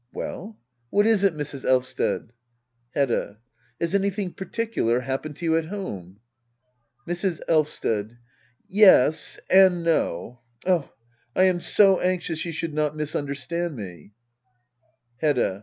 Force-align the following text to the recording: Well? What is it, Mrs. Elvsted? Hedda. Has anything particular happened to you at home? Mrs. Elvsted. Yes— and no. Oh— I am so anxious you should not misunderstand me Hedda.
Well? 0.11 0.57
What 0.89 1.05
is 1.05 1.23
it, 1.23 1.35
Mrs. 1.35 1.63
Elvsted? 1.63 2.31
Hedda. 2.95 3.37
Has 3.79 3.93
anything 3.93 4.33
particular 4.33 5.01
happened 5.01 5.35
to 5.35 5.45
you 5.45 5.55
at 5.57 5.65
home? 5.65 6.19
Mrs. 7.07 7.39
Elvsted. 7.47 8.17
Yes— 8.67 9.39
and 9.51 9.83
no. 9.83 10.39
Oh— 10.65 10.91
I 11.35 11.43
am 11.43 11.59
so 11.59 11.99
anxious 11.99 12.45
you 12.45 12.51
should 12.51 12.73
not 12.73 12.95
misunderstand 12.95 13.75
me 13.75 14.13
Hedda. 15.17 15.59